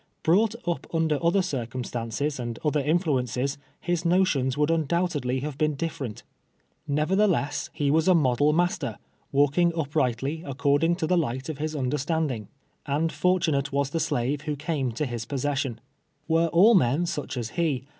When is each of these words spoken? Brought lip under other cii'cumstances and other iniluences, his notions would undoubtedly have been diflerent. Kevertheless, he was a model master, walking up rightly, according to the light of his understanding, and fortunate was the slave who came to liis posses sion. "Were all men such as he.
Brought 0.23 0.55
lip 0.67 0.87
under 0.95 1.23
other 1.23 1.41
cii'cumstances 1.41 2.39
and 2.39 2.57
other 2.65 2.81
iniluences, 2.81 3.57
his 3.79 4.03
notions 4.03 4.57
would 4.57 4.71
undoubtedly 4.71 5.41
have 5.41 5.59
been 5.59 5.75
diflerent. 5.75 6.23
Kevertheless, 6.91 7.69
he 7.71 7.91
was 7.91 8.07
a 8.07 8.15
model 8.15 8.51
master, 8.51 8.97
walking 9.31 9.71
up 9.77 9.95
rightly, 9.95 10.41
according 10.43 10.95
to 10.95 11.05
the 11.05 11.19
light 11.19 11.49
of 11.49 11.59
his 11.59 11.75
understanding, 11.75 12.47
and 12.87 13.11
fortunate 13.13 13.71
was 13.71 13.91
the 13.91 13.99
slave 13.99 14.41
who 14.41 14.55
came 14.55 14.91
to 14.93 15.05
liis 15.05 15.27
posses 15.27 15.55
sion. 15.59 15.79
"Were 16.27 16.47
all 16.47 16.73
men 16.73 17.05
such 17.05 17.37
as 17.37 17.49
he. 17.51 17.85